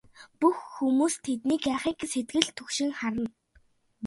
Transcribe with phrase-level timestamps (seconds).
[0.39, 3.29] Бүх хүмүүс тэдний яахыг сэтгэл түгшин харна.